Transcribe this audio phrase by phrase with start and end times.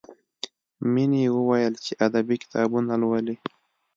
[0.93, 3.35] مینې وویل چې ادبي کتابونه لولي